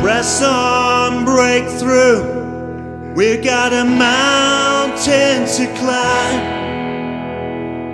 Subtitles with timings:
[0.00, 3.12] Press on, break through.
[3.14, 6.40] We got a mountain to climb.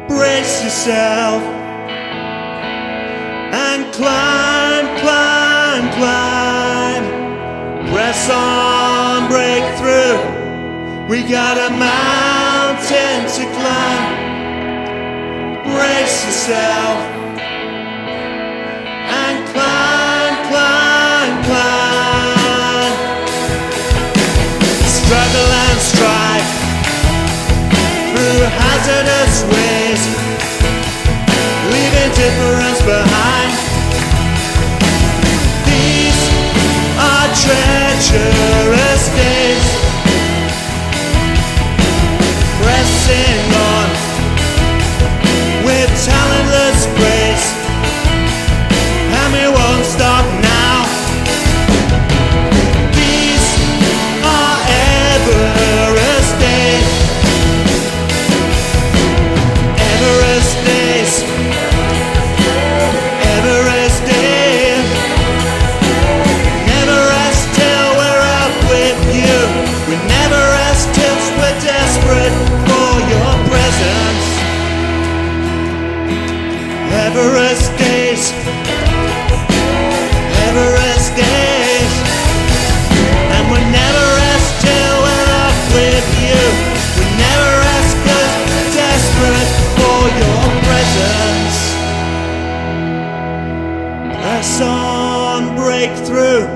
[0.06, 1.42] Brace yourself
[3.52, 7.04] and climb, climb, climb.
[7.92, 11.10] Press on, break through.
[11.10, 14.14] We got a mountain to climb.
[15.74, 17.15] Brace yourself
[29.26, 29.65] ways,
[78.16, 78.32] Days.
[83.34, 84.06] And we never
[85.76, 86.40] with you.
[86.96, 87.52] We never
[88.72, 91.58] desperate for your presence.
[94.16, 96.46] Press on, breakthrough.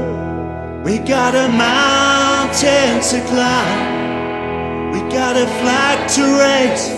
[0.82, 4.92] We got a mountain to climb.
[4.92, 6.88] We got a flag to raise.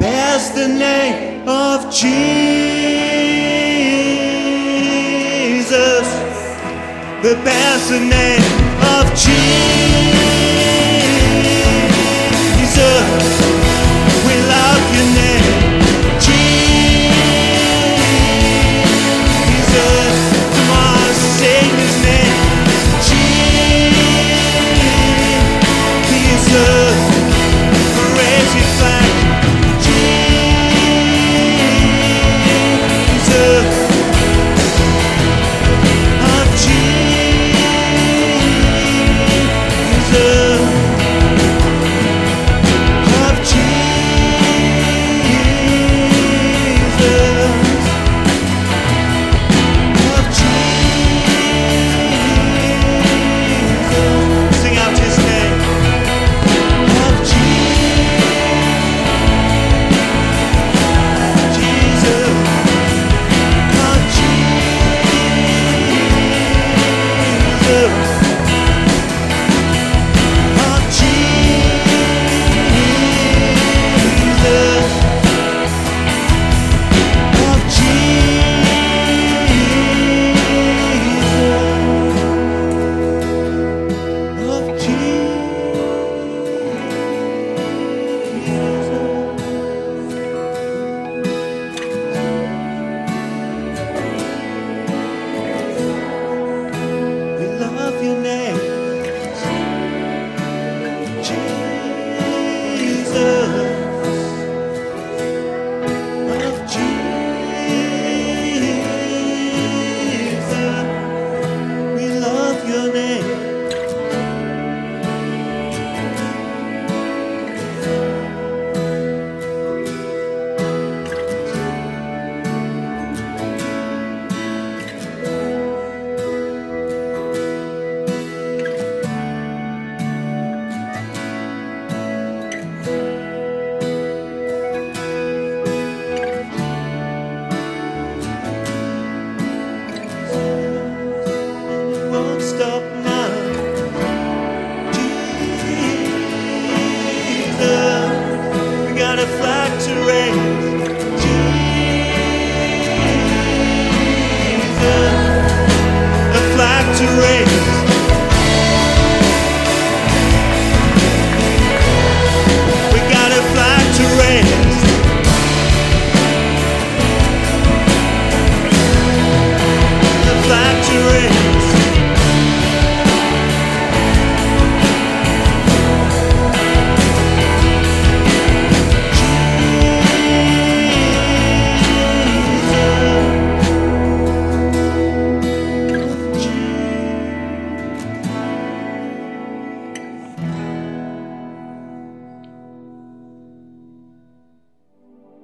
[0.00, 2.55] Bears the name of Jesus.
[7.26, 7.34] The
[7.98, 8.40] name
[8.82, 9.95] of Jesus.